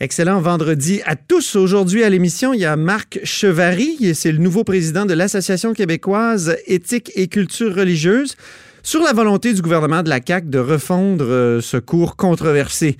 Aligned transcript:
Excellent 0.00 0.40
vendredi 0.40 1.00
à 1.06 1.16
tous. 1.16 1.56
Aujourd'hui 1.56 2.04
à 2.04 2.08
l'émission, 2.08 2.54
il 2.54 2.60
y 2.60 2.64
a 2.64 2.76
Marc 2.76 3.18
Chevary, 3.24 4.14
c'est 4.14 4.30
le 4.30 4.38
nouveau 4.38 4.62
président 4.62 5.06
de 5.06 5.12
l'Association 5.12 5.72
québécoise 5.72 6.56
éthique 6.68 7.10
et 7.16 7.26
culture 7.26 7.74
religieuse, 7.74 8.36
sur 8.84 9.02
la 9.02 9.12
volonté 9.12 9.52
du 9.54 9.60
gouvernement 9.60 10.04
de 10.04 10.08
la 10.08 10.20
CAQ 10.24 10.50
de 10.50 10.60
refondre 10.60 11.24
euh, 11.24 11.60
ce 11.60 11.78
cours 11.78 12.14
controversé. 12.14 12.96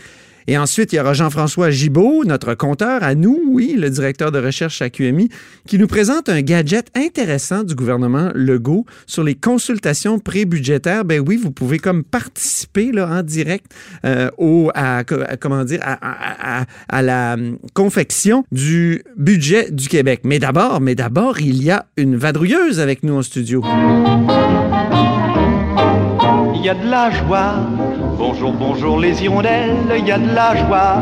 Et 0.48 0.56
ensuite, 0.56 0.94
il 0.94 0.96
y 0.96 0.98
aura 0.98 1.12
Jean-François 1.12 1.70
Gibault, 1.70 2.24
notre 2.24 2.54
compteur 2.54 3.02
à 3.02 3.14
nous, 3.14 3.38
oui, 3.48 3.76
le 3.78 3.90
directeur 3.90 4.32
de 4.32 4.38
recherche 4.38 4.80
à 4.80 4.88
QMI, 4.88 5.28
qui 5.66 5.78
nous 5.78 5.86
présente 5.86 6.30
un 6.30 6.40
gadget 6.40 6.86
intéressant 6.96 7.64
du 7.64 7.74
gouvernement 7.74 8.30
Legault 8.34 8.86
sur 9.06 9.22
les 9.22 9.34
consultations 9.34 10.18
pré-budgétaires. 10.18 11.04
Ben 11.04 11.20
oui, 11.20 11.36
vous 11.36 11.50
pouvez 11.50 11.78
comme 11.78 12.02
participer 12.02 12.92
là, 12.92 13.10
en 13.10 13.22
direct 13.22 13.66
euh, 14.06 14.30
au, 14.38 14.70
à, 14.74 15.04
comment 15.38 15.64
dire, 15.64 15.80
à, 15.82 16.64
à, 16.88 17.02
la 17.02 17.34
hum, 17.34 17.58
confection 17.74 18.42
du 18.50 19.02
budget 19.18 19.70
du 19.70 19.86
Québec. 19.86 20.22
Mais 20.24 20.38
d'abord, 20.38 20.80
mais 20.80 20.94
d'abord, 20.94 21.40
il 21.40 21.62
y 21.62 21.70
a 21.70 21.84
une 21.98 22.16
vadrouilleuse 22.16 22.80
avec 22.80 23.02
nous 23.02 23.16
en 23.16 23.22
studio. 23.22 23.62
Il 26.60 26.64
y 26.64 26.68
a 26.70 26.74
de 26.74 26.90
la 26.90 27.08
joie 27.12 27.54
Bonjour, 28.18 28.52
bonjour 28.52 28.98
les 28.98 29.22
hirondelles, 29.22 29.76
il 29.96 30.08
y 30.08 30.10
a 30.10 30.18
de 30.18 30.34
la 30.34 30.56
joie. 30.56 30.96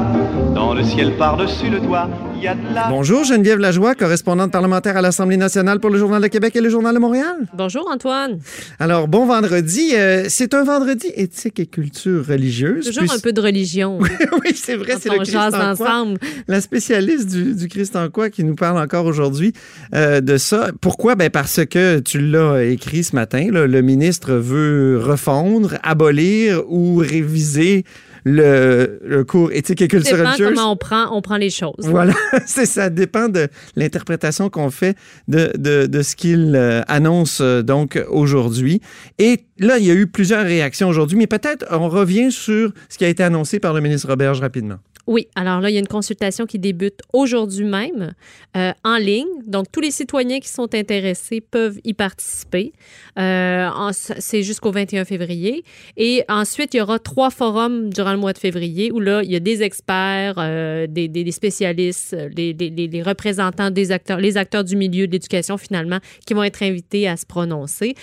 Dans 0.54 0.74
le 0.74 0.84
ciel 0.84 1.16
par-dessus 1.16 1.70
le 1.70 1.80
toit, 1.80 2.08
y 2.40 2.48
a 2.48 2.54
de 2.54 2.74
la... 2.74 2.88
Bonjour 2.88 3.24
Geneviève 3.24 3.58
Lajoie, 3.58 3.94
correspondante 3.94 4.50
parlementaire 4.50 4.96
à 4.96 5.02
l'Assemblée 5.02 5.36
nationale 5.36 5.80
pour 5.80 5.90
le 5.90 5.98
Journal 5.98 6.22
de 6.22 6.26
Québec 6.28 6.54
et 6.56 6.60
le 6.60 6.68
Journal 6.68 6.94
de 6.94 6.98
Montréal. 6.98 7.36
Bonjour 7.54 7.88
Antoine. 7.90 8.38
Alors, 8.78 9.08
bon 9.08 9.26
vendredi. 9.26 9.92
Euh, 9.94 10.26
c'est 10.28 10.54
un 10.54 10.64
vendredi 10.64 11.06
éthique 11.14 11.60
et 11.60 11.66
culture 11.66 12.26
religieuse. 12.26 12.86
Toujours 12.86 13.12
un 13.12 13.18
peu 13.18 13.32
de 13.32 13.40
religion. 13.40 13.98
oui, 14.44 14.52
c'est 14.54 14.76
vrai, 14.76 14.94
c'est 15.00 15.10
le 15.10 15.18
Christ 15.18 15.36
en 15.36 15.70
ensemble. 15.70 16.18
La 16.48 16.60
spécialiste 16.60 17.28
du, 17.28 17.54
du 17.54 17.68
Christ 17.68 17.96
en 17.96 18.08
quoi 18.10 18.30
qui 18.30 18.44
nous 18.44 18.54
parle 18.54 18.78
encore 18.78 19.06
aujourd'hui 19.06 19.52
euh, 19.94 20.20
de 20.20 20.36
ça. 20.36 20.70
Pourquoi? 20.80 21.14
Ben 21.14 21.30
parce 21.30 21.64
que 21.64 22.00
tu 22.00 22.18
l'as 22.18 22.62
écrit 22.62 23.04
ce 23.04 23.14
matin, 23.14 23.48
le 23.50 23.82
ministre 23.82 24.34
veut 24.34 25.00
refondre, 25.02 25.76
abolir 25.82 26.62
ou 26.68 26.96
réviser 26.96 27.84
le, 28.28 29.22
cours 29.22 29.52
éthique 29.52 29.82
et 29.82 29.88
culturelle. 29.88 30.26
Ça 30.36 30.44
comment 30.44 30.72
on 30.72 30.76
prend, 30.76 31.16
on 31.16 31.22
prend 31.22 31.36
les 31.36 31.50
choses. 31.50 31.74
Voilà, 31.78 32.12
c'est 32.46 32.66
ça 32.66 32.90
dépend 32.90 33.28
de 33.28 33.48
l'interprétation 33.76 34.50
qu'on 34.50 34.70
fait 34.70 34.96
de, 35.28 35.52
de, 35.56 35.86
de 35.86 36.02
ce 36.02 36.16
qu'il 36.16 36.54
euh, 36.56 36.82
annonce 36.88 37.38
euh, 37.40 37.62
donc 37.62 38.02
aujourd'hui. 38.08 38.80
Et 39.18 39.44
là, 39.58 39.78
il 39.78 39.86
y 39.86 39.90
a 39.90 39.94
eu 39.94 40.08
plusieurs 40.08 40.44
réactions 40.44 40.88
aujourd'hui, 40.88 41.16
mais 41.16 41.28
peut-être 41.28 41.64
on 41.70 41.88
revient 41.88 42.32
sur 42.32 42.72
ce 42.88 42.98
qui 42.98 43.04
a 43.04 43.08
été 43.08 43.22
annoncé 43.22 43.60
par 43.60 43.72
le 43.72 43.80
ministre 43.80 44.08
Roberge 44.08 44.40
rapidement. 44.40 44.78
Oui, 45.06 45.28
alors 45.36 45.60
là, 45.60 45.70
il 45.70 45.74
y 45.74 45.76
a 45.76 45.80
une 45.80 45.86
consultation 45.86 46.46
qui 46.46 46.58
débute 46.58 47.00
aujourd'hui 47.12 47.64
même 47.64 48.14
euh, 48.56 48.72
en 48.82 48.96
ligne. 48.96 49.28
Donc, 49.46 49.70
tous 49.70 49.80
les 49.80 49.92
citoyens 49.92 50.40
qui 50.40 50.48
sont 50.48 50.74
intéressés 50.74 51.40
peuvent 51.40 51.78
y 51.84 51.94
participer. 51.94 52.72
Euh, 53.16 53.68
c'est 53.92 54.42
jusqu'au 54.42 54.72
21 54.72 55.04
février. 55.04 55.64
Et 55.96 56.24
ensuite, 56.28 56.74
il 56.74 56.78
y 56.78 56.80
aura 56.80 56.98
trois 56.98 57.30
forums 57.30 57.88
durant 57.90 58.15
mois 58.16 58.32
de 58.32 58.38
février 58.38 58.90
où 58.92 59.00
là, 59.00 59.22
il 59.22 59.30
y 59.30 59.36
a 59.36 59.40
des 59.40 59.62
experts, 59.62 60.34
euh, 60.38 60.86
des, 60.86 61.08
des, 61.08 61.30
spécialistes, 61.32 62.16
les, 62.36 62.52
les, 62.52 63.02
représentants 63.02 63.70
des 63.70 63.92
acteurs, 63.92 64.18
les 64.18 64.36
acteurs 64.36 64.64
du 64.64 64.76
milieu 64.76 65.06
de 65.06 65.12
l'éducation 65.12 65.58
finalement, 65.58 65.98
qui 66.26 66.34
vont 66.34 66.42
être 66.42 66.62
invités 66.62 67.08
à 67.08 67.16
se 67.16 67.26
prononcer. 67.26 67.94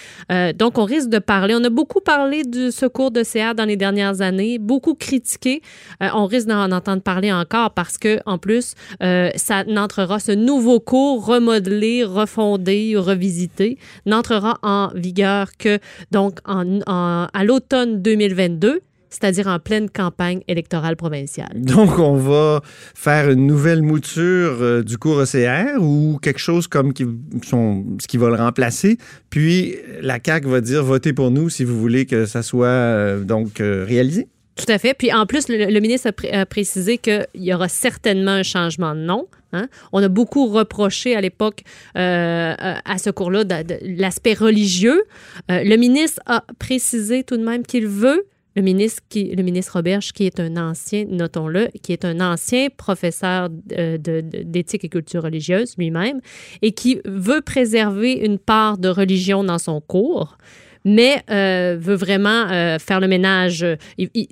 donc, 0.55 0.78
on 0.78 0.86
risque 0.86 1.09
de 1.09 1.20
parler. 1.20 1.55
On 1.55 1.64
a 1.64 1.70
beaucoup 1.70 2.02
parlé 2.02 2.44
du 2.44 2.72
secours 2.72 3.11
de 3.11 3.23
CA 3.23 3.53
dans 3.53 3.66
les 3.66 3.78
dernières 3.78 4.22
années, 4.22 4.59
beaucoup 4.59 4.95
critiqué. 4.95 5.61
on 6.00 6.25
risque 6.25 6.48
d'en 6.48 6.72
entendre 6.72 7.02
parler 7.02 7.31
encore 7.31 7.72
parce 7.72 7.98
que, 7.98 8.20
en 8.25 8.38
plus, 8.38 8.73
euh, 9.02 9.30
ça 9.36 9.64
n'entrera, 9.66 10.20
ce 10.20 10.31
nouveau 10.31 10.80
cours 10.80 11.25
remodelé, 11.25 12.03
refondé, 12.03 12.95
revisité, 12.95 13.77
n'entrera 14.05 14.58
en 14.64 14.89
vigueur 14.95 15.52
que 15.58 15.80
donc 16.11 16.39
à 16.45 17.43
l'automne 17.43 18.02
2022 18.02 18.82
c'est-à-dire 19.14 19.48
en 19.48 19.60
pleine 19.60 19.90
campagne 19.90 20.42
électorale 20.48 20.96
provinciale. 20.96 21.54
Donc, 21.56 22.00
on 22.00 22.16
va 22.16 22.62
faire 22.96 23.30
une 23.30 23.46
nouvelle 23.46 23.82
mouture 23.82 24.58
euh, 24.62 24.84
du 24.84 24.98
cours 24.98 25.22
ECR 25.22 25.80
ou 25.80 26.20
quelque 26.22 26.40
chose 26.40 26.68
comme 26.68 26.94
qui 26.94 27.06
sont, 27.44 27.86
ce 28.02 28.08
qui 28.08 28.18
va 28.18 28.30
le 28.30 28.36
remplacer. 28.36 28.98
Puis, 29.30 29.76
la 30.02 30.20
CAQ 30.24 30.48
va 30.48 30.62
dire 30.62 30.84
votez 30.84 31.14
pour 31.14 31.32
nous 31.32 31.50
si 31.50 31.64
vous 31.64 31.80
voulez 31.80 32.06
que 32.06 32.26
ça 32.26 32.42
soit 32.42 32.68
euh, 32.68 33.24
donc 33.24 33.60
réalisé. 33.60 34.28
Tout 34.56 34.66
à 34.68 34.78
fait. 34.78 34.94
Puis 34.94 35.12
en 35.12 35.26
plus, 35.26 35.48
le, 35.50 35.80
ministre 35.80 36.12
a, 36.32 36.45
précisé 36.45 36.98
qu'il 37.00 37.26
y 37.36 37.54
aura 37.54 37.68
certainement 37.68 38.32
un 38.32 38.44
changement 38.44 38.94
de 38.94 39.00
nom. 39.00 39.28
Hein. 39.52 39.68
On 39.92 40.04
a 40.04 40.10
beaucoup 40.10 40.48
reproché 40.48 41.16
à 41.16 41.22
l'époque 41.22 41.64
euh, 41.98 42.54
à 42.58 42.98
ce 43.00 43.10
cours-là 43.10 43.44
l'aspect 43.82 44.34
religieux. 44.34 45.04
Euh, 45.50 45.64
le 45.64 45.76
ministre 45.78 46.22
a 46.28 46.44
précisé 46.60 47.24
tout 47.24 47.38
de 47.38 47.44
même 47.44 47.64
qu'il 47.64 47.88
veut 47.88 48.26
le 48.55 48.61
ministre, 48.61 49.02
qui, 49.09 49.36
le 49.36 49.43
ministre 49.43 49.81
qui 50.14 50.25
est 50.25 50.39
un 50.39 50.58
ancien, 50.58 51.05
notons-le, 51.08 51.69
qui 51.81 51.91
est 51.91 52.05
un 52.05 52.19
ancien 52.21 52.67
professeur 52.75 53.49
euh, 53.77 53.97
d'éthique 53.97 54.83
et 54.83 54.89
culture 54.89 55.23
religieuse 55.23 55.75
lui-même, 55.77 56.19
et 56.61 56.71
qui 56.71 57.02
veut 57.05 57.41
préserver 57.41 58.14
une 58.14 58.37
part 58.37 58.77
de 58.77 58.89
religion 58.89 59.43
dans 59.43 59.59
son 59.59 59.81
cours 59.81 60.37
mais 60.86 61.23
euh, 61.30 61.77
veut 61.80 61.95
vraiment 61.95 62.48
euh, 62.52 62.77
faire 62.80 62.99
le 62.99 63.08
ménage. 63.08 63.66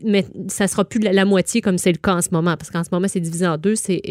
mais 0.03 0.25
ça 0.47 0.67
sera 0.67 0.85
plus 0.85 0.99
la, 0.99 1.25
moitié 1.25 1.61
comme 1.61 1.77
c'est 1.77 1.91
le 1.91 1.97
cas 1.97 2.15
en 2.15 2.21
ce 2.21 2.29
moment, 2.31 2.55
parce 2.57 2.69
qu'en 2.69 2.83
ce 2.83 2.89
moment, 2.91 3.07
c'est 3.07 3.19
divisé 3.19 3.47
en 3.47 3.57
deux. 3.57 3.75
C'est 3.75 4.01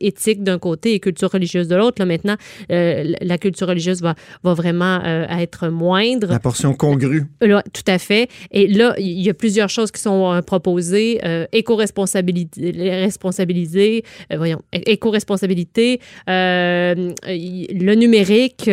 éthique 0.00 0.42
d'un 0.42 0.58
côté 0.58 0.94
et 0.94 1.00
culture 1.00 1.30
religieuse 1.30 1.68
de 1.68 1.76
l'autre. 1.76 1.96
Là, 1.98 2.06
maintenant, 2.06 2.36
euh, 2.72 3.14
la 3.20 3.38
culture 3.38 3.68
religieuse 3.68 4.02
va, 4.02 4.14
va 4.42 4.54
vraiment 4.54 5.00
être 5.02 5.68
moindre. 5.68 6.28
La 6.28 6.40
portion 6.40 6.74
congrue. 6.74 7.24
Là, 7.40 7.62
tout 7.72 7.82
à 7.86 7.98
fait. 7.98 8.28
Et 8.50 8.66
là, 8.66 8.94
il 8.98 9.20
y 9.20 9.30
a 9.30 9.34
plusieurs 9.34 9.68
choses 9.68 9.90
qui 9.90 10.00
sont 10.00 10.40
proposées. 10.46 11.20
éco-responsabilité, 11.52 12.72
responsabiliser, 13.02 14.04
voyons, 14.34 14.60
éco-responsabilité, 14.72 16.00
le 16.26 17.94
numérique, 17.94 18.70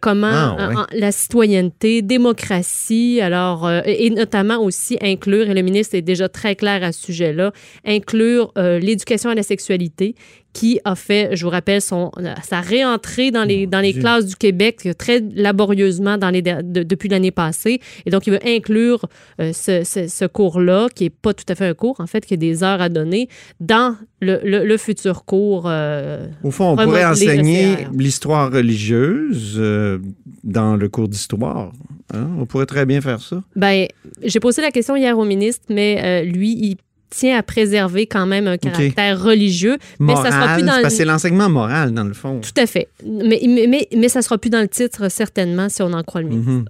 comment 0.00 0.56
ah, 0.58 0.86
la 0.92 1.12
citoyenneté, 1.12 2.02
démocratie 2.02 2.33
démocratie, 2.34 3.20
alors, 3.20 3.66
euh, 3.66 3.80
et 3.84 4.10
notamment 4.10 4.58
aussi 4.58 4.98
inclure, 5.00 5.48
et 5.48 5.54
le 5.54 5.62
ministre 5.62 5.94
est 5.94 6.02
déjà 6.02 6.28
très 6.28 6.56
clair 6.56 6.82
à 6.82 6.92
ce 6.92 7.06
sujet-là, 7.06 7.52
inclure 7.84 8.52
euh, 8.58 8.78
l'éducation 8.78 9.30
à 9.30 9.34
la 9.34 9.42
sexualité 9.42 10.14
qui 10.54 10.80
a 10.84 10.94
fait, 10.94 11.36
je 11.36 11.44
vous 11.44 11.50
rappelle, 11.50 11.82
son, 11.82 12.12
sa 12.42 12.60
réentrée 12.60 13.32
dans 13.32 13.42
les, 13.42 13.66
dans 13.66 13.80
les 13.80 13.92
classes 13.92 14.24
du 14.24 14.36
Québec 14.36 14.88
très 14.96 15.20
laborieusement 15.34 16.16
dans 16.16 16.30
les, 16.30 16.42
depuis 16.42 17.08
l'année 17.08 17.32
passée. 17.32 17.80
Et 18.06 18.10
donc, 18.10 18.26
il 18.28 18.30
veut 18.30 18.46
inclure 18.46 19.04
euh, 19.40 19.52
ce, 19.52 19.82
ce, 19.82 20.24
cours-là, 20.26 20.86
qui 20.94 21.04
n'est 21.04 21.10
pas 21.10 21.34
tout 21.34 21.44
à 21.48 21.56
fait 21.56 21.66
un 21.66 21.74
cours, 21.74 21.98
en 21.98 22.06
fait, 22.06 22.24
qui 22.24 22.34
a 22.34 22.36
des 22.36 22.62
heures 22.62 22.80
à 22.80 22.88
donner, 22.88 23.28
dans 23.58 23.96
le, 24.20 24.38
le, 24.44 24.76
futur 24.78 25.24
cours. 25.24 25.64
Euh, 25.66 26.28
Au 26.44 26.52
fond, 26.52 26.70
on 26.70 26.76
pourrait 26.76 27.04
enseigner 27.04 27.88
l'histoire 27.92 28.50
religieuse 28.52 29.56
euh, 29.58 29.98
dans 30.44 30.76
le 30.76 30.88
cours 30.88 31.08
d'histoire. 31.08 31.72
Hein? 32.14 32.28
On 32.38 32.46
pourrait 32.46 32.66
très 32.66 32.86
bien 32.86 33.00
faire 33.00 33.20
ça. 33.20 33.42
Ben, 33.56 33.86
j'ai 34.22 34.40
posé 34.40 34.62
la 34.62 34.70
question 34.70 34.96
hier 34.96 35.18
au 35.18 35.24
ministre, 35.24 35.64
mais 35.68 36.24
lui, 36.24 36.50
il 36.50 36.76
tient 37.10 37.38
à 37.38 37.42
préserver 37.42 38.06
quand 38.06 38.26
même 38.26 38.48
un 38.48 38.58
caractère 38.58 39.22
religieux. 39.22 39.78
mais 40.00 40.14
ça 40.16 40.30
sera 40.30 40.54
plus 40.54 40.62
dans 40.64 40.90
c'est 40.90 41.04
l'enseignement 41.04 41.48
moral, 41.48 41.92
dans 41.92 42.04
le 42.04 42.12
fond. 42.12 42.40
Tout 42.40 42.60
à 42.60 42.66
fait. 42.66 42.88
Mais, 43.04 43.40
mais, 43.46 43.88
mais, 43.96 44.08
ça 44.08 44.22
sera 44.22 44.38
plus 44.38 44.50
dans 44.50 44.60
le 44.60 44.68
titre, 44.68 45.08
certainement, 45.10 45.68
si 45.68 45.82
on 45.82 45.92
en 45.92 46.02
croit 46.02 46.22
le 46.22 46.28
ministre. 46.28 46.50
Mhm. 46.50 46.64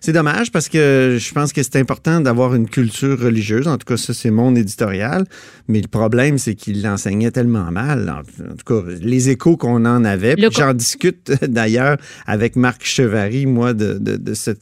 C'est 0.00 0.12
dommage 0.12 0.50
parce 0.50 0.68
que 0.68 1.16
je 1.18 1.32
pense 1.32 1.52
que 1.52 1.62
c'est 1.62 1.76
important 1.76 2.20
d'avoir 2.20 2.54
une 2.54 2.68
culture 2.68 3.18
religieuse. 3.18 3.68
En 3.68 3.78
tout 3.78 3.86
cas, 3.86 3.96
ça, 3.96 4.14
c'est 4.14 4.30
mon 4.30 4.54
éditorial. 4.54 5.24
Mais 5.68 5.80
le 5.80 5.88
problème, 5.88 6.38
c'est 6.38 6.54
qu'il 6.54 6.82
l'enseignait 6.82 7.30
tellement 7.30 7.70
mal. 7.70 8.08
En, 8.10 8.22
tout 8.56 8.82
cas, 8.82 8.90
les 9.00 9.30
échos 9.30 9.56
qu'on 9.56 9.84
en 9.84 10.04
avait. 10.04 10.36
J'en 10.50 10.74
discute 10.74 11.32
d'ailleurs 11.42 11.96
avec 12.26 12.56
Marc 12.56 12.84
Chevary, 12.84 13.46
moi, 13.46 13.72
de, 13.74 13.98
de, 13.98 14.34
cette, 14.34 14.60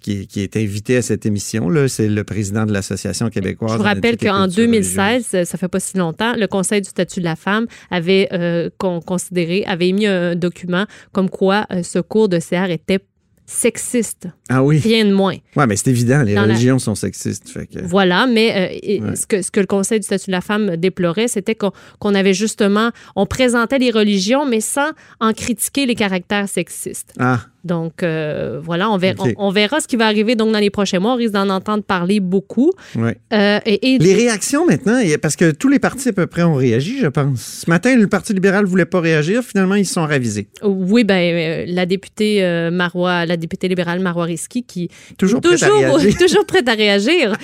qui, 0.00 0.26
qui, 0.26 0.40
est 0.40 0.56
invité 0.56 0.96
à 0.96 1.02
cette 1.02 1.26
émission. 1.26 1.70
C'est 1.88 2.08
le 2.08 2.24
président 2.24 2.66
de 2.66 2.72
l'Association 2.72 3.30
québécoise. 3.30 3.72
Je 3.72 3.76
vous 3.78 3.82
rappelle 3.82 4.16
qu'en 4.16 4.48
2016, 4.48 5.44
ça 5.44 5.58
fait 5.58 5.68
pas 5.68 5.80
si 5.80 5.96
longtemps, 5.96 6.34
le 6.36 6.46
Conseil 6.46 6.80
du 6.80 6.88
statut 6.88 7.20
de 7.20 7.24
la 7.24 7.36
femme 7.36 7.66
avait 7.90 8.28
euh, 8.32 8.70
considéré, 8.78 9.64
avait 9.66 9.88
émis 9.88 10.06
un 10.06 10.36
document 10.36 10.86
comme 11.12 11.30
quoi 11.30 11.66
euh, 11.72 11.82
ce 11.82 11.98
cours 11.98 12.28
de 12.28 12.38
CR 12.38 12.70
était 12.70 13.00
sexiste. 13.46 14.28
Ah 14.48 14.62
oui. 14.62 14.78
Rien 14.78 15.04
de 15.04 15.12
moins. 15.12 15.36
Oui, 15.56 15.64
mais 15.68 15.76
c'est 15.76 15.90
évident, 15.90 16.22
les 16.22 16.38
religions 16.38 16.78
sont 16.78 16.94
sexistes. 16.94 17.58
Voilà, 17.84 18.26
mais 18.26 18.80
euh, 19.00 19.14
ce, 19.14 19.26
que, 19.26 19.42
ce 19.42 19.50
que 19.50 19.60
le 19.60 19.66
Conseil 19.66 20.00
du 20.00 20.04
statut 20.04 20.26
de 20.26 20.32
la 20.32 20.40
femme 20.40 20.76
déplorait, 20.76 21.28
c'était 21.28 21.54
qu'on 21.54 22.14
avait 22.14 22.34
justement, 22.34 22.90
on 23.16 23.26
présentait 23.26 23.78
les 23.78 23.90
religions, 23.90 24.46
mais 24.46 24.60
sans 24.60 24.90
en 25.20 25.32
critiquer 25.32 25.86
les 25.86 25.94
caractères 25.94 26.48
sexistes. 26.48 27.12
Ah. 27.18 27.40
Donc, 27.64 28.02
euh, 28.02 28.60
voilà, 28.62 28.90
on 28.90 28.96
verra, 28.96 29.24
on, 29.36 29.48
on 29.48 29.50
verra 29.50 29.80
ce 29.80 29.86
qui 29.86 29.96
va 29.96 30.06
arriver 30.06 30.34
donc 30.34 30.52
dans 30.52 30.58
les 30.58 30.70
prochains 30.70 30.98
mois. 30.98 31.12
On 31.12 31.16
risque 31.16 31.32
d'en 31.34 31.48
entendre 31.48 31.82
parler 31.84 32.20
beaucoup. 32.20 32.72
Ouais. 32.96 33.16
Euh, 33.32 33.60
et, 33.66 33.94
et- 33.94 33.98
Les 33.98 34.14
réactions 34.14 34.66
maintenant, 34.66 35.00
parce 35.20 35.36
que 35.36 35.50
tous 35.52 35.68
les 35.68 35.78
partis 35.78 36.08
à 36.08 36.12
peu 36.12 36.26
près 36.26 36.42
ont 36.42 36.54
réagi, 36.54 36.98
je 37.00 37.06
pense. 37.06 37.40
Ce 37.64 37.70
matin, 37.70 37.94
le 37.96 38.06
Parti 38.08 38.32
libéral 38.34 38.64
voulait 38.64 38.84
pas 38.84 39.00
réagir. 39.00 39.42
Finalement, 39.42 39.74
ils 39.76 39.86
se 39.86 39.94
sont 39.94 40.06
ravisés. 40.06 40.48
oui, 40.62 41.04
ben, 41.04 41.14
euh, 41.14 41.64
la 41.68 41.86
députée 41.86 42.42
euh, 42.44 42.70
Marois, 42.70 43.26
la 43.26 43.36
députée 43.36 43.68
libérale 43.68 44.00
Marois 44.00 44.24
Risky, 44.24 44.64
qui 44.64 44.88
Toujours 45.16 45.40
prête 45.40 45.62
à 45.62 45.66
toujours, 45.68 45.96
réagir. 45.96 46.16
toujours 46.18 46.46
prête 46.46 46.68
à 46.68 46.72
réagir, 46.74 47.36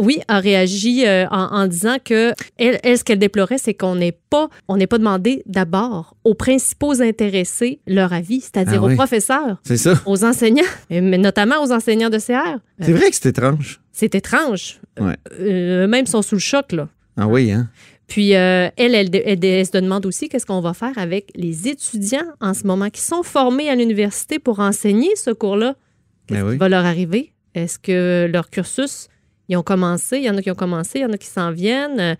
oui, 0.00 0.20
a 0.28 0.38
réagi 0.40 1.04
en, 1.08 1.26
en 1.30 1.66
disant 1.66 1.96
que 2.04 2.32
elle, 2.58 2.78
elle, 2.82 2.98
ce 2.98 3.04
qu'elle 3.04 3.18
déplorait, 3.18 3.58
c'est 3.58 3.74
qu'on 3.74 3.94
n'ait 3.96 4.16
pas, 4.30 4.48
on 4.68 4.76
n'est 4.76 4.86
pas 4.86 4.98
demandé 4.98 5.42
d'abord 5.46 6.16
aux 6.24 6.34
principaux 6.34 7.00
intéressés 7.02 7.80
leur 7.86 8.12
avis, 8.12 8.40
c'est-à-dire 8.40 8.80
Ah 8.82 8.86
oui. 8.86 8.94
aux 8.94 8.96
professeurs, 9.26 9.56
C'est 9.64 9.76
ça. 9.76 10.00
aux 10.06 10.24
enseignants, 10.24 10.62
mais 10.90 11.18
notamment 11.18 11.62
aux 11.62 11.72
enseignants 11.72 12.10
de 12.10 12.18
CR. 12.18 12.58
C'est 12.80 12.92
vrai 12.92 13.10
que 13.10 13.16
c'est 13.16 13.28
étrange. 13.28 13.80
C'est 13.92 14.14
étrange. 14.14 14.80
Ouais. 14.98 15.16
Euh, 15.40 15.86
même 15.86 16.06
sont 16.06 16.22
sous 16.22 16.34
le 16.36 16.40
choc, 16.40 16.72
là. 16.72 16.88
Ah 17.16 17.26
oui, 17.28 17.52
hein? 17.52 17.68
Puis 18.06 18.34
euh, 18.34 18.68
elle, 18.76 18.94
elle, 18.94 19.08
elle- 19.14 19.44
elle 19.44 19.66
se 19.66 19.72
demande 19.72 20.04
aussi 20.04 20.28
qu'est-ce 20.28 20.44
qu'on 20.46 20.60
va 20.60 20.74
faire 20.74 20.96
avec 20.98 21.30
les 21.36 21.68
étudiants 21.68 22.26
en 22.40 22.52
ce 22.52 22.66
moment 22.66 22.90
qui 22.90 23.00
sont 23.00 23.22
formés 23.22 23.70
à 23.70 23.74
l'université 23.74 24.38
pour 24.38 24.60
enseigner 24.60 25.16
ce 25.16 25.30
cours-là. 25.30 25.74
Qu'est-ce 26.26 26.40
Ben 26.40 26.44
qui 26.46 26.50
oui. 26.52 26.56
va 26.58 26.68
leur 26.68 26.84
arriver? 26.84 27.32
Est-ce 27.54 27.78
que 27.78 28.28
leur 28.30 28.50
cursus, 28.50 29.08
ils 29.48 29.56
ont 29.56 29.62
commencé? 29.62 30.18
Il 30.18 30.24
y 30.24 30.30
en 30.30 30.36
a 30.36 30.42
qui 30.42 30.50
ont 30.50 30.54
commencé, 30.56 30.98
il 30.98 31.02
y 31.02 31.04
en 31.06 31.12
a 31.12 31.18
qui 31.18 31.28
s'en 31.28 31.50
viennent. 31.50 32.16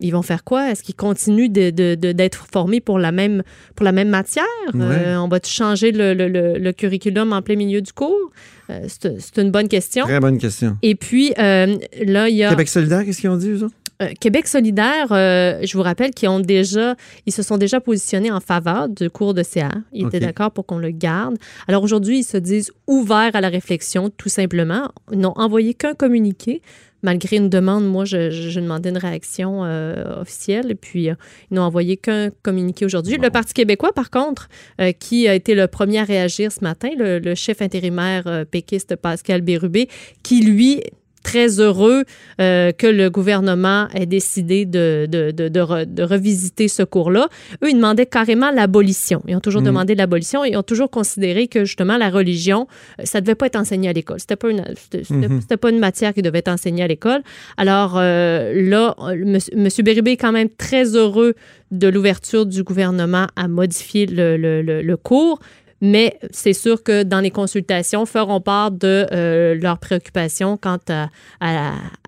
Ils 0.00 0.10
vont 0.12 0.22
faire 0.22 0.44
quoi? 0.44 0.70
Est-ce 0.70 0.82
qu'ils 0.82 0.94
continuent 0.94 1.50
de- 1.50 1.70
de- 1.70 1.94
de- 1.96 2.12
d'être 2.12 2.46
formés 2.52 2.80
pour 2.80 2.98
la 2.98 3.10
même, 3.12 3.42
pour 3.74 3.84
la 3.84 3.92
même 3.92 4.08
matière? 4.08 4.44
Ouais. 4.74 4.80
Euh, 4.82 5.16
on 5.18 5.28
va 5.28 5.38
changer 5.44 5.90
le, 5.92 6.14
le- 6.14 6.28
le- 6.28 6.58
le 6.58 6.72
curriculum 6.72 7.32
en 7.32 7.42
plein 7.42 7.56
milieu 7.56 7.80
du 7.80 7.92
cours? 7.92 8.30
Euh, 8.70 8.80
c'est 8.86 9.20
c'est 9.20 9.38
une 9.42 9.50
bonne 9.50 9.68
question. 9.68 10.04
Très 10.04 10.20
bonne 10.20 10.38
question. 10.38 10.76
Et 10.82 10.94
puis, 10.94 11.32
euh, 11.38 11.76
là, 12.04 12.28
il 12.28 12.36
y 12.36 12.44
a... 12.44 12.50
Québec 12.50 12.68
solidaire, 12.68 13.04
qu'est-ce 13.04 13.20
qu'ils 13.20 13.30
ont 13.30 13.36
dit, 13.36 13.48
eux 13.50 13.64
autres? 13.64 13.74
Euh, 14.00 14.10
Québec 14.20 14.46
solidaire, 14.46 15.08
euh, 15.10 15.58
je 15.64 15.76
vous 15.76 15.82
rappelle 15.82 16.12
qu'ils 16.12 16.28
ont 16.28 16.38
déjà, 16.38 16.94
ils 17.26 17.32
se 17.32 17.42
sont 17.42 17.56
déjà 17.56 17.80
positionnés 17.80 18.30
en 18.30 18.38
faveur 18.38 18.88
du 18.88 19.10
cours 19.10 19.34
de 19.34 19.42
CA. 19.42 19.72
Ils 19.92 20.06
étaient 20.06 20.20
d'accord 20.20 20.52
pour 20.52 20.66
qu'on 20.66 20.78
le 20.78 20.90
garde. 20.90 21.36
Alors 21.66 21.82
aujourd'hui, 21.82 22.20
ils 22.20 22.24
se 22.24 22.36
disent 22.36 22.70
ouverts 22.86 23.34
à 23.34 23.40
la 23.40 23.48
réflexion, 23.48 24.08
tout 24.16 24.28
simplement. 24.28 24.92
Ils 25.10 25.18
n'ont 25.18 25.32
envoyé 25.34 25.74
qu'un 25.74 25.94
communiqué. 25.94 26.62
Malgré 27.02 27.36
une 27.36 27.48
demande, 27.48 27.86
moi, 27.86 28.04
je, 28.04 28.58
demandais 28.58 28.90
une 28.90 28.98
réaction 28.98 29.64
euh, 29.64 30.20
officielle, 30.20 30.70
et 30.70 30.74
puis 30.74 31.10
euh, 31.10 31.14
ils 31.50 31.54
n'ont 31.54 31.62
envoyé 31.62 31.96
qu'un 31.96 32.30
communiqué 32.42 32.84
aujourd'hui. 32.84 33.16
Le 33.18 33.30
Parti 33.30 33.54
québécois, 33.54 33.92
par 33.92 34.10
contre, 34.10 34.48
euh, 34.80 34.92
qui 34.92 35.28
a 35.28 35.34
été 35.34 35.54
le 35.54 35.68
premier 35.68 36.00
à 36.00 36.04
réagir 36.04 36.50
ce 36.50 36.62
matin, 36.62 36.90
le, 36.98 37.20
le 37.20 37.34
chef 37.34 37.62
intérimaire 37.62 38.44
péquiste 38.50 38.96
Pascal 38.96 39.42
Bérubé, 39.42 39.88
qui, 40.22 40.42
lui, 40.42 40.82
très 41.22 41.60
heureux 41.60 42.04
euh, 42.40 42.72
que 42.72 42.86
le 42.86 43.10
gouvernement 43.10 43.88
ait 43.94 44.06
décidé 44.06 44.64
de, 44.66 45.06
de, 45.10 45.30
de, 45.30 45.48
de 45.48 45.60
re- 45.60 45.84
de 45.86 46.02
revisiter 46.02 46.68
ce 46.68 46.82
cours-là. 46.82 47.28
Eux, 47.62 47.70
ils 47.70 47.74
demandaient 47.76 48.06
carrément 48.06 48.50
l'abolition. 48.50 49.22
Ils 49.26 49.36
ont 49.36 49.40
toujours 49.40 49.60
Mhm. 49.62 49.66
demandé 49.68 49.94
l'abolition 49.94 50.44
et 50.44 50.50
ils 50.50 50.56
ont 50.56 50.62
toujours 50.62 50.90
considéré 50.90 51.48
que 51.48 51.64
justement 51.64 51.96
la 51.96 52.10
religion, 52.10 52.66
euh, 53.00 53.04
ça 53.04 53.20
devait 53.20 53.34
pas 53.34 53.46
être 53.46 53.56
enseigné 53.56 53.88
à 53.88 53.92
l'école. 53.92 54.20
C'était 54.20 54.36
pas 54.36 54.50
une, 54.50 54.64
c'était, 54.76 55.04
c'était- 55.04 55.28
Mhm. 55.28 55.40
c'était 55.40 55.56
pas 55.56 55.70
une 55.70 55.78
matière 55.78 56.14
qui 56.14 56.22
devait 56.22 56.38
être 56.38 56.48
enseignée 56.48 56.82
à 56.82 56.88
l'école. 56.88 57.22
Alors 57.56 57.94
euh, 57.96 58.52
là, 58.54 58.94
monsieur, 59.16 59.52
monsieur 59.56 59.82
Bérubé 59.82 60.12
est 60.12 60.16
quand 60.16 60.32
même 60.32 60.48
très 60.50 60.94
heureux 60.96 61.34
de 61.70 61.88
l'ouverture 61.88 62.46
du 62.46 62.62
gouvernement 62.62 63.26
à 63.36 63.48
modifier 63.48 64.06
le, 64.06 64.36
le- 64.36 64.62
le- 64.62 64.82
le 64.82 64.96
cours. 64.96 65.38
Mais 65.80 66.18
c'est 66.30 66.52
sûr 66.52 66.82
que 66.82 67.02
dans 67.02 67.20
les 67.20 67.30
consultations, 67.30 68.06
feront 68.06 68.40
part 68.40 68.70
de 68.70 69.06
euh, 69.12 69.54
leurs 69.54 69.78
préoccupations 69.78 70.56
quant 70.56 70.78
à, 70.88 71.08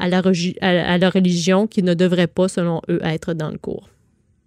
la 0.01 1.11
religion 1.11 1.67
qui 1.67 1.83
ne 1.83 1.95
devrait 1.95 2.27
pas, 2.27 2.49
selon 2.49 2.81
eux, 2.89 3.01
être 3.05 3.35
dans 3.35 3.51
le 3.51 3.59
cours. 3.59 3.89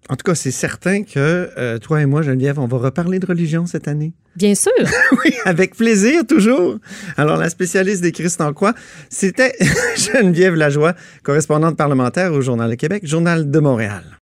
En 0.09 0.17
tout 0.17 0.23
cas, 0.23 0.35
c'est 0.35 0.51
certain 0.51 1.03
que 1.03 1.49
euh, 1.57 1.79
toi 1.79 2.01
et 2.01 2.05
moi, 2.05 2.21
Geneviève, 2.21 2.59
on 2.59 2.67
va 2.67 2.77
reparler 2.77 3.19
de 3.19 3.25
religion 3.25 3.65
cette 3.65 3.87
année. 3.87 4.13
Bien 4.35 4.53
sûr. 4.55 4.71
Oui, 5.23 5.31
avec 5.45 5.75
plaisir, 5.75 6.25
toujours. 6.27 6.77
Alors, 7.15 7.37
la 7.37 7.49
spécialiste 7.49 8.01
des 8.01 8.11
Christ 8.11 8.41
en 8.41 8.51
quoi, 8.51 8.73
c'était 9.09 9.53
Geneviève 9.95 10.55
Lajoie, 10.55 10.93
correspondante 11.21 11.77
parlementaire 11.77 12.33
au 12.33 12.41
Journal 12.41 12.69
de 12.69 12.75
Québec, 12.75 13.05
Journal 13.05 13.49
de 13.49 13.59
Montréal. 13.59 14.19